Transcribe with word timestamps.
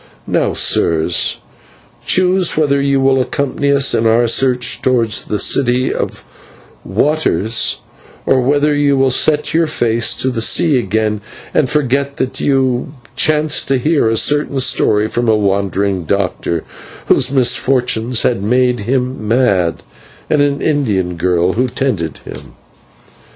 Now, 0.25 0.53
sirs, 0.53 1.37
choose 2.03 2.57
whether 2.57 2.81
you 2.81 2.99
will 2.99 3.21
accompany 3.21 3.71
us 3.71 3.93
in 3.93 4.07
our 4.07 4.25
march 4.41 4.81
towards 4.81 5.25
the 5.25 5.37
City 5.37 5.93
of 5.93 6.23
Waters, 6.83 7.81
or 8.25 8.41
whether 8.41 8.73
you 8.73 8.97
will 8.97 9.11
set 9.11 9.53
your 9.53 9.67
face 9.67 10.15
to 10.15 10.29
the 10.31 10.41
sea 10.41 10.79
again 10.79 11.21
and 11.53 11.69
forget 11.69 12.15
that 12.17 12.39
you 12.39 12.95
chanced 13.15 13.67
to 13.67 13.77
hear 13.77 14.09
a 14.09 14.17
certain 14.17 14.59
story 14.59 15.07
from 15.07 15.29
a 15.29 15.35
wandering 15.37 16.05
doctor, 16.05 16.63
whose 17.05 17.31
misfortunes 17.31 18.23
had 18.23 18.41
made 18.41 18.79
him 18.79 19.27
mad, 19.27 19.83
and 20.31 20.41
an 20.41 20.63
Indian 20.63 21.15
girl 21.15 21.53
who 21.53 21.67
tended 21.67 22.17
him." 22.25 22.55